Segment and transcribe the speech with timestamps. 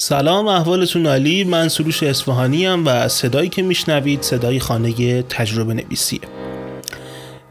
[0.00, 1.44] سلام احوالتون عالی.
[1.44, 6.20] من سروش اصفهانی ام و صدایی که میشنوید صدای خانه تجربه نویسیه.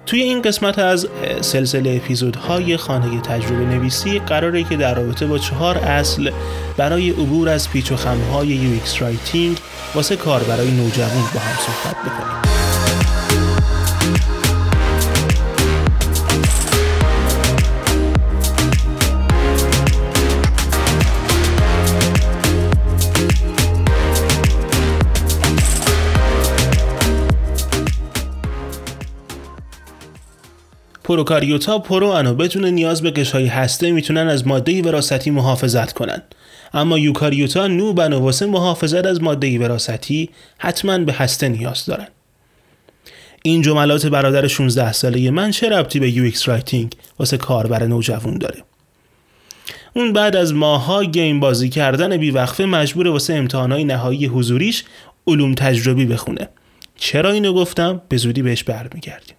[0.06, 1.08] توی این قسمت از
[1.42, 6.32] سلسله اپیزودهای خانه تجربه نویسی قراره که در رابطه با چهار اصل
[6.78, 9.58] برای عبور از پیچ و خمهای UX writing
[9.96, 12.47] واسه کاربرای نوجوان با هم صحبت بکنیم.
[31.08, 36.22] پروکاریوتا pro ان و بدون نیاز به غشای هسته می‌تونن از ماده وراثتی محافظت کنن.
[36.74, 42.08] اما یوکاریوتا noob ان و واسه محافظت از ماده وراثتی حتما به هسته نیاز دارن.
[43.44, 48.64] این جملات برادر 16 ساله من چه ربطی به UX writing واسه کاربر نوجوان داره؟
[49.96, 54.84] اون بعد از ماها game بازی کردن بیوقفه مجبور واسه امتحانهای نهایی حضوریش
[55.28, 56.50] علوم تجربی بخونه.
[56.96, 59.38] چرا اینو گفتم؟ به زودی بهش برمیگردیم.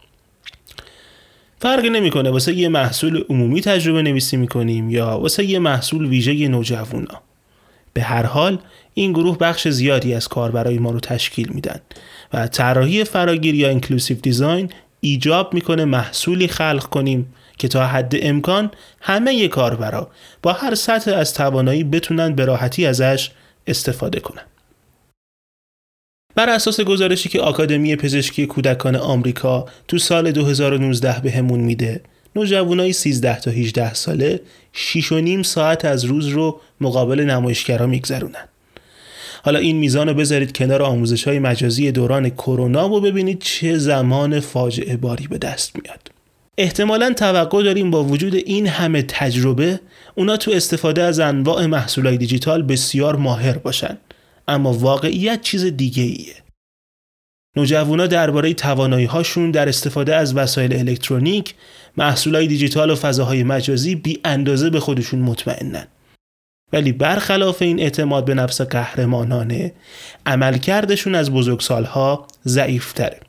[1.60, 2.30] فرقی نمی‌کنه.
[2.30, 7.22] واسه یه محصول عمومی تجربه نویسی می‌کنیم یا واسه یه محصول ویژه نوجوانا
[7.92, 8.58] به هر حال
[8.94, 11.80] این گروه بخش زیادی از کاربرای ما رو تشکیل میدن
[12.32, 18.70] و طراحی فراگیر یا inclusive design ایجاب می‌کنه محصولی خلق کنیم که تا حد امکان
[19.00, 20.10] همه کاربرا
[20.42, 23.30] با هر سطح از توانایی بتونن به راحتی ازش
[23.66, 24.42] استفاده کنن.
[26.38, 32.00] بر اساس گزارشی که آکادمی پزشکی کودکان آمریکا تو سال 2019 بهمون میده
[32.36, 34.40] نوجوانای 13 تا 18 ساله
[34.72, 38.48] 6 و نیم ساعت از روز رو مقابل نمایشگرها میگذرونن.
[39.42, 44.40] حالا این میزان رو بذارید کنار آموزش های مجازی دوران کرونا و ببینید چه زمان
[44.40, 46.10] فاجعه باری به دست میاد.
[46.58, 49.80] احتمالا توقع داریم با وجود این همه تجربه
[50.14, 53.98] اونا تو استفاده از انواع محصولای دیجیتال بسیار ماهر باشن.
[54.48, 56.34] اما واقعیت چیز دیگه ایه.
[57.56, 61.54] نوجوانا درباره توانایی هاشون در استفاده از وسایل الکترونیک،
[61.96, 65.86] محصولای دیجیتال و فضاهای مجازی بی اندازه به خودشون مطمئنن.
[66.72, 69.72] ولی برخلاف این اعتماد به نفس قهرمانانه
[70.26, 73.20] عملکردشون از بزرگسالها ضعیفتره.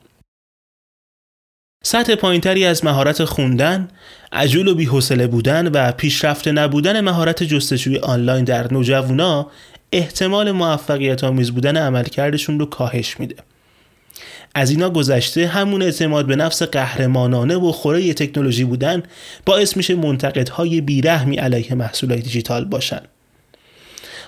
[1.83, 3.87] سطح پایینتری از مهارت خوندن،
[4.31, 9.51] عجول و بیحوصله بودن و پیشرفته نبودن مهارت جستجوی آنلاین در نوجوانا
[9.91, 13.35] احتمال موفقیت آمیز بودن عملکردشون رو کاهش میده.
[14.55, 19.03] از اینا گذشته همون اعتماد به نفس قهرمانانه و خوره تکنولوژی بودن
[19.45, 23.01] باعث میشه منتقدهای بیرحمی علیه محصولات دیجیتال باشن.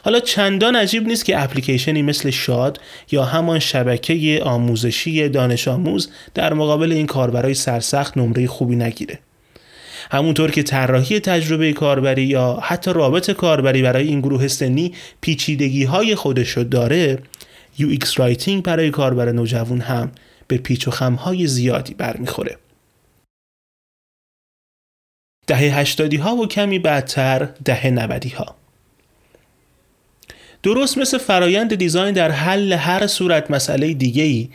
[0.03, 2.79] حالا چندان عجیب نیست که اپلیکیشنی مثل شاد
[3.11, 9.19] یا همان شبکه آموزشی دانش آموز در مقابل این کاربرای سرسخت نمره خوبی نگیره.
[10.11, 16.15] همونطور که طراحی تجربه کاربری یا حتی رابط کاربری برای این گروه سنی پیچیدگی های
[16.15, 17.19] خودش رو داره
[17.77, 20.11] UX writing برای کاربر نوجوان هم
[20.47, 22.57] به پیچ و خمهای زیادی برمیخوره.
[25.47, 28.55] دهه هشتادی ها و کمی بعدتر دهه نودی ها
[30.63, 34.49] درست مثل فرایند design در حل هر صورت مسئله دیگه ای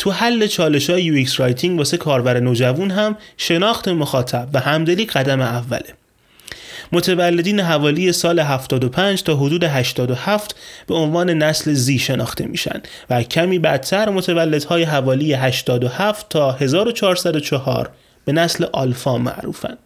[0.00, 5.40] تو حل چالش های UX writing واسه کاربر نوجوان هم شناخت مخاطب و همدلی قدم
[5.40, 5.94] اوله.
[6.92, 10.56] متولدین حوالی سال 75 تا حدود 87
[10.86, 17.90] به عنوان نسل زی شناخته میشن و کمی بعدتر متولدهای حوالی 87 تا 1404
[18.24, 19.76] به نسل آلفا معروفن.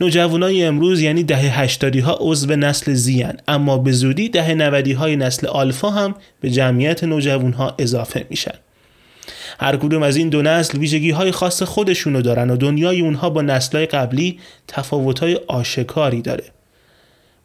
[0.00, 5.16] نوجوانای امروز یعنی دهه 80 ها عضو نسل زیان اما به زودی دهه 90 های
[5.16, 8.54] نسل آلفا هم به جمعیت نوجوان ها اضافه میشن.
[9.60, 13.42] هر کدوم از این دو نسل ویژگی های خاص خودشونو دارن و دنیای اونها با
[13.42, 16.44] نسلهای قبلی تفاوت های آشکاری داره.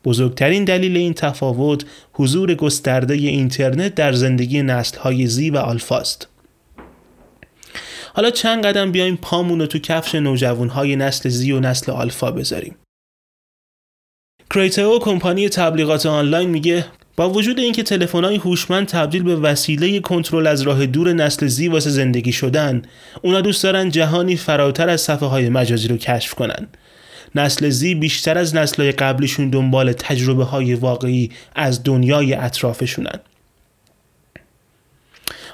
[0.05, 6.27] بزرگترین دلیل این تفاوت حضور گسترده اینترنت در زندگی نسل های زی و آلفاست.
[8.13, 12.31] حالا چند قدم بیایم پامون رو تو کفش نوجوان های نسل زی و نسل آلفا
[12.31, 12.75] بذاریم.
[14.53, 16.85] کریتو کمپانی تبلیغات آنلاین میگه
[17.19, 21.89] با وجود اینکه تلفن‌های هوشمند تبدیل به وسیله کنترل از راه دور نسل زی واسه
[21.89, 22.81] زندگی شدن
[23.21, 26.67] اونا دوست دارن جهانی فراتر از صفحه های مجازی رو کشف کنن.
[27.35, 33.19] نسل زی بیشتر از نسلهای قبلیشون دنبال تجربه های واقعی از دنیای اطرافشونن.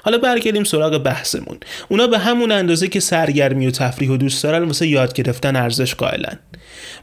[0.06, 1.58] حالا برگردیم سراغ بحثمون.
[1.88, 5.94] اونا به همون اندازه که سرگرمی و تفریح و دوست دارن واسه یاد گرفتن ارزش
[5.94, 6.38] قائلن.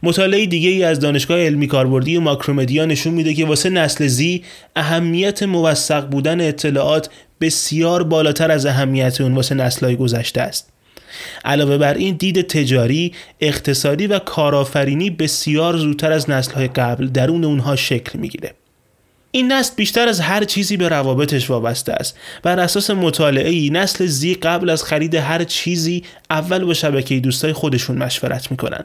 [0.03, 4.43] مطالعه دیگه ای از دانشگاه علمی کاربردی ماکرومدیا نشون میده که واسه نسل زی
[4.75, 7.09] اهمیت موثق بودن اطلاعات
[7.41, 10.69] بسیار بالاتر از اهمیت اون واسه نسلهای گذشته است.
[11.45, 17.75] علاوه بر این دید تجاری، اقتصادی و کارآفرینی بسیار زودتر از نسلهای قبل درون اونها
[17.75, 18.53] شکل می‌گیره.
[19.35, 22.17] این نسل بیشتر از هر چیزی به روابطش وابسته است.
[22.43, 27.53] بر اساس مطالعه ای نسل زی قبل از خرید هر چیزی اول با شبکه دوستای
[27.53, 28.83] خودشون مشورت می‌کنن.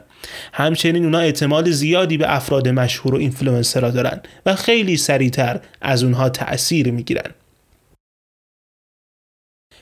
[0.53, 6.29] همچنین اونا اعتماد زیادی به افراد مشهور و اینفلوئنسرها دارن و خیلی سریعتر از اونها
[6.29, 7.31] تأثیر می‌گیرن.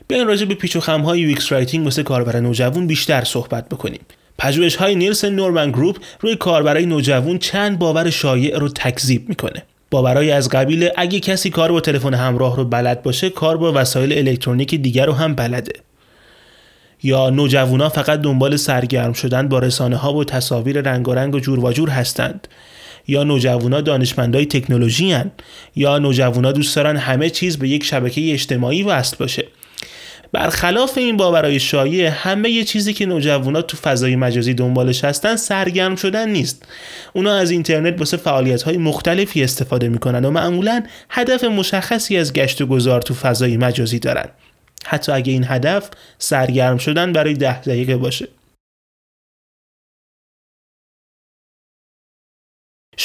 [0.08, 4.02] بیاین راجع به پیچ و خم‌های UX writing واسه کاربر نوجوان بیشتر صحبت بکنیم.
[4.38, 9.63] پژوهش های Nielsen Norman Group روی کاربرای نوجوان چند باور شایع رو تکذیب می‌کنه.
[9.92, 14.28] باورای از قبیل اگه کسی کار با تلفن همراه رو بلد باشه کار با وسایل
[14.28, 15.72] الکترونیک دیگر رو هم بلده.
[17.04, 22.48] یا نوجوانا فقط دنبال سرگرم شدن با رسانه ها و تصاویر رنگارنگ و جورواجور هستند.
[23.07, 25.31] یا نوجوانا دانشمندای تکنولوژی ان.
[25.75, 29.45] یا نوجوانا دوست دارن همه چیز به یک شبکه اجتماعی وصل باشه.
[30.38, 35.95] برخلاف این باورهای شایع همه یه چیزی که نوجوانا تو فضای مجازی دنبالش هستن سرگرم
[35.95, 36.66] شدن نیست.
[37.13, 42.62] اونا از اینترنت واسه فعالیت های مختلفی استفاده می‌کنن و معمولا هدف مشخصی از گشت
[42.62, 44.25] و گذار تو فضای مجازی دارن.
[44.86, 48.28] حتی اگه این هدف سرگرم شدن برای ده دقیقه باشه.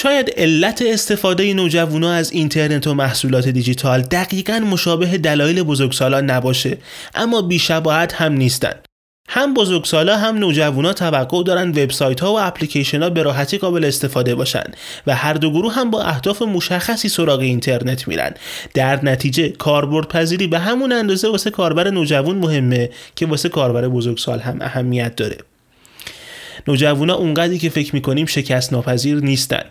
[0.02, 6.78] شاید علت استفاده نوجوانا از اینترنت و محصولات دیجیتال دقیقا مشابه دلایل بزرگسالان نباشه
[7.14, 8.72] اما بیشباهت هم نیستن.
[9.28, 14.34] هم بزرگسالا هم نوجوانا توقع دارن وبسایت ها و اپلیکیشن ها به راحتی قابل استفاده
[14.34, 14.64] باشن
[15.06, 18.34] و هر دو گروه هم با اهداف مشخصی سراغ اینترنت میرن.
[18.74, 24.40] در نتیجه کاربرد پذیری به همون اندازه واسه کاربر نوجوان مهمه که واسه کاربر بزرگسال
[24.40, 25.38] هم اهمیت داره.
[26.68, 29.62] نوجوانا اونقدری که فکر می‌کنیم شکست ناپذیر نیستن.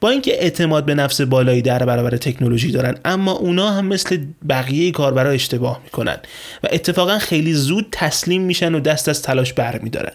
[0.00, 4.18] با اینکه اعتماد به نفس بالایی در برابر تکنولوژی دارن اما اونا هم مثل
[4.48, 6.16] بقیه کاربرا اشتباه می‌کنن
[6.64, 10.12] و اتفاقا خیلی زود تسلیم میشن و دست از تلاش برمیدارن.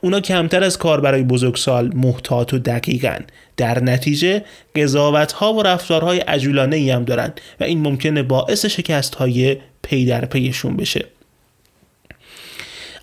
[0.00, 3.24] اونا کمتر از کاربرای بزرگسال محتاط و دقیقن.
[3.56, 4.44] در نتیجه
[4.76, 10.06] قضاوت ها و رفتارهای عجولانه ای هم دارن و این ممکنه باعث شکست های پی
[10.06, 11.04] در پیشون بشه.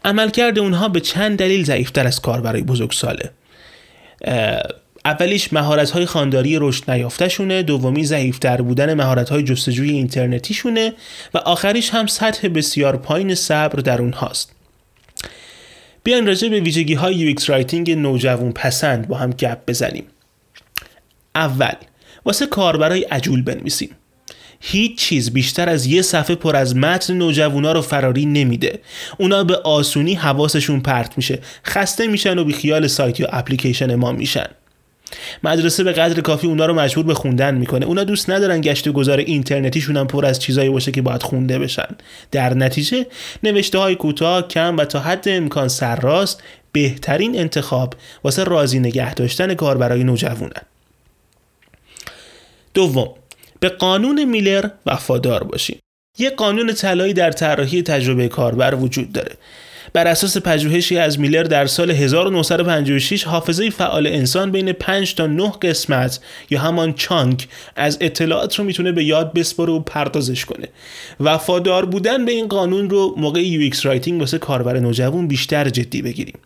[0.05, 3.29] عملکرد اونها به چند دلیل ضعیفتر از کاربرای بزرگساله.
[5.05, 10.93] اولیش مهارت های خوانداری رشد نیافتهشونه دومی ضعیفتر بودن مهارت های جستجوی اینترنتیشونه
[11.33, 14.51] و آخریش هم سطح بسیار پایین صبر در اونهاست.
[16.03, 20.05] بیاین راجع به ویژگی های UX writing نوجوان پسند با هم گپ بزنیم.
[21.35, 21.73] اول
[22.25, 23.89] واسه کاربرای عجول بنویسیم.
[24.59, 28.79] هیچ چیز بیشتر از یه صفحه پر از متن نوجوانا رو فراری نمیده.
[29.17, 31.39] اونا به آسونی حواسشون پرت میشه.
[31.65, 34.47] خسته میشن و بی خیال سایت یا اپلیکیشن ما میشن.
[35.43, 37.85] مدرسه به قدر کافی اونا رو مجبور به خوندن می‌کنه.
[37.85, 41.59] اونا دوست ندارن گشت و گذار اینترنتیشون هم پر از چیزایی باشه که باید خونده
[41.59, 41.95] بشن.
[42.31, 43.05] در نتیجه
[43.43, 47.93] نوشته های کوتاه کم و تا حد امکان سرراست بهترین انتخاب
[48.23, 50.61] واسه راضی نگه داشتن کار برای نوجوانن
[52.73, 53.09] دوم
[53.59, 55.79] به قانون میلر وفادار باشیم.
[56.17, 59.35] یه قانون طلایی در طراحی تجربه کاربر وجود داره.
[59.93, 65.51] بر اساس پژوهشی از میلر در سال 1956 حافظه فعال انسان بین 5 تا 9
[65.61, 70.67] قسمت یا همان chunk از اطلاعات رو می‌تونه به یاد بسپره و پردازش کنه.
[71.19, 76.39] وفادار بودن به این قانون رو موقع UX writing واسه کاربر نوجوان بیشتر جدی بگیریم.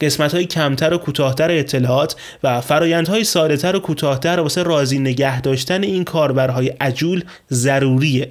[0.00, 5.82] قسمت های کمتر و کوتاهتر اطلاعات و فرایندهای سادهتر و کوتاهتر واسه راضی نگه داشتن
[5.82, 8.30] این کاربرهای عجول ضروریه.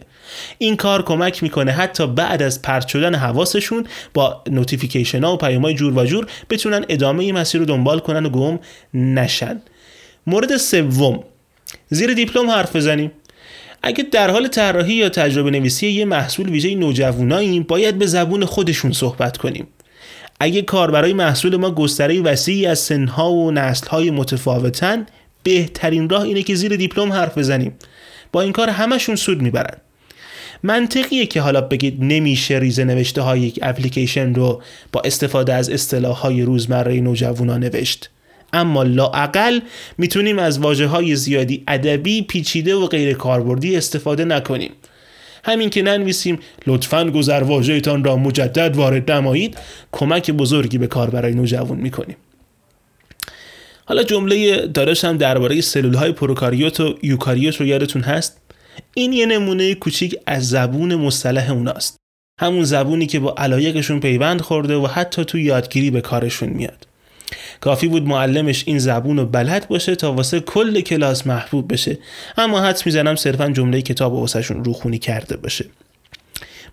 [0.58, 5.62] این کار کمک می‌کنه حتی بعد از پرت شدن حواسشون با notification ها و پیام
[5.62, 8.60] های جورواجور بتونن ادامه این مسیر رو دنبال کنن و گم
[8.94, 9.62] نشن.
[10.28, 11.24] مورد سوم.
[11.90, 13.12] زیر دیپلم حرف بزنیم.
[13.84, 18.92] اگه در حال طراحی یا تجربه نویسی یه محصول ویژه نوجواناییم باید به زبون خودشون
[18.92, 19.68] صحبت کنیم.
[20.40, 25.06] اگه کاربرای محصول ما گستره وسیعی از سنها و نسلهای متفاوتن
[25.44, 27.76] بهترین راه اینه که زیر دیپلم حرف بزنیم.
[28.32, 29.78] با این کار همشون سود می‌برن.
[30.64, 36.18] منطقیه که حالا بگید نمیشه ریزه نوشته های یک اپلیکیشن رو با استفاده از اصطلاح
[36.18, 38.10] های روزمره نوجوانا نوشت.
[38.54, 39.60] اما لاعقل
[39.98, 44.72] می‌تونیم از واجه های زیادی ادبی پیچیده و غیر کاربردی استفاده نکنیم.
[45.44, 49.58] همین که ننویسیم لطفا گذر واژهتان را مجدد وارد نمایید.
[49.92, 52.16] کمک بزرگی به کار برای نوجوان می‌کنیم.
[53.86, 58.45] حالا جمله دارش هم درباره سلول های پروکاریوت و یوکاریوت رو یادتون هست؟
[58.94, 61.98] این یه نمونه کوچیک از زبون مصطلح اوناست.
[62.42, 66.88] همون زبونی که با علایقشون پیوند خورده و حتی تو یادگیری به کارشون میاد.
[67.62, 71.98] کافی بود معلمش این زبون رو بلد باشه تا واسه کل کلاس محبوب بشه.
[72.38, 75.66] اما حدس می‌زنم صرفا جمله کتاب واسهشون روخونی کرده باشه.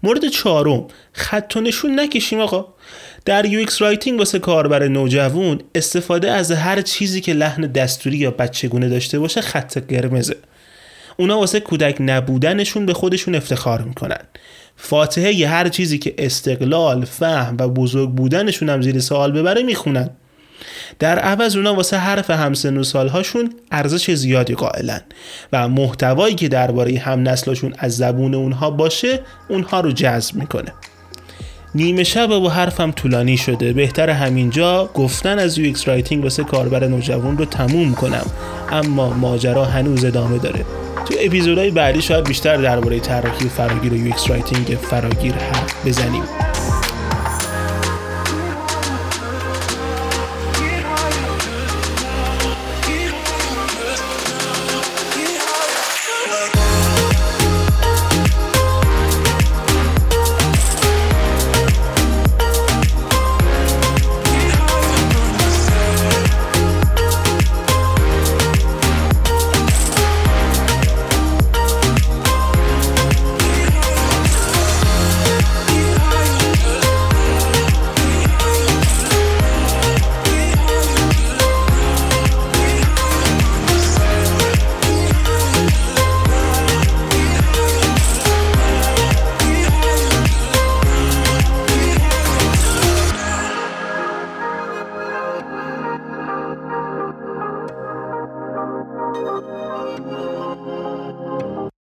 [0.02, 2.74] مورد چهارم خط و نشون نکشیم آقا.
[3.24, 8.88] در UX writing واسه کاربر نوجوان استفاده از هر چیزی که لحن دستوری یا بچگونه
[8.88, 10.36] داشته باشه خط قرمزه.
[11.16, 14.20] اونا واسه کودک نبودنشون به خودشون افتخار می‌کنن.
[14.76, 20.10] فاتحه ی هر چیزی که استقلال فهم و بزرگ بودنشون هم زیر سوال ببره می‌خونن.
[20.98, 25.00] در عوض اونا واسه حرف همسن و سالهاشون ارزش زیادی قائلن
[25.52, 30.72] و محتوایی که درباره هم نسلشون از زبون اونها باشه اونها رو جذب می‌کنه.
[31.74, 33.72] نیمه شب و حرفم طولانی شده.
[33.72, 38.26] بهتر همینجا گفتن از UX writing واسه کاربر نوجوان رو تموم کنم.
[38.70, 40.64] اما ماجرا هنوز ادامه داره.
[41.04, 46.41] تو اپیزودهای بعدی شاید بیشتر درباره طراحی فراگیر و UX writing فراگیر حرف بزنیم.